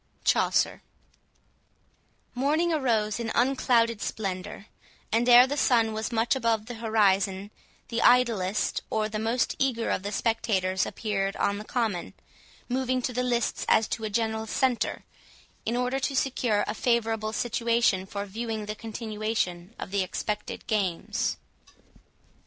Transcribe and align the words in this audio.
CHAUCER 0.23 0.81
Morning 2.33 2.73
arose 2.73 3.19
in 3.19 3.31
unclouded 3.35 4.01
splendour, 4.01 4.65
and 5.11 5.29
ere 5.29 5.45
the 5.45 5.55
sun 5.55 5.93
was 5.93 6.11
much 6.11 6.35
above 6.35 6.65
the 6.65 6.73
horizon, 6.73 7.51
the 7.89 8.01
idlest 8.01 8.81
or 8.89 9.07
the 9.07 9.19
most 9.19 9.55
eager 9.59 9.91
of 9.91 10.01
the 10.01 10.11
spectators 10.11 10.87
appeared 10.87 11.35
on 11.35 11.59
the 11.59 11.63
common, 11.63 12.15
moving 12.67 12.99
to 13.03 13.13
the 13.13 13.21
lists 13.21 13.63
as 13.69 13.87
to 13.89 14.03
a 14.03 14.09
general 14.09 14.47
centre, 14.47 15.03
in 15.67 15.75
order 15.77 15.99
to 15.99 16.15
secure 16.15 16.63
a 16.65 16.73
favourable 16.73 17.31
situation 17.31 18.07
for 18.07 18.25
viewing 18.25 18.65
the 18.65 18.73
continuation 18.73 19.75
of 19.77 19.91
the 19.91 20.01
expected 20.01 20.65
games. 20.65 21.37